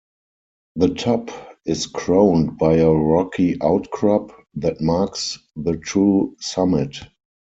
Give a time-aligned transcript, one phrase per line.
[0.77, 1.29] The top
[1.63, 6.97] is crowned by a rocky outcrop that marks the true summit.